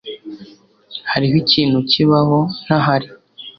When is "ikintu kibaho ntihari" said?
1.43-3.07